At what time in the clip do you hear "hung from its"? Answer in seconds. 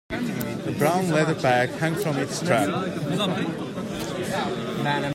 1.79-2.37